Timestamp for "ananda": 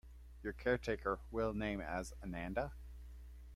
2.23-2.73